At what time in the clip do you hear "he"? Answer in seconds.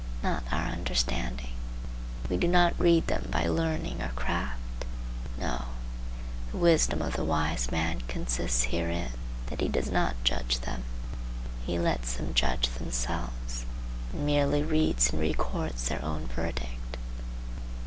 9.61-9.67, 11.63-11.77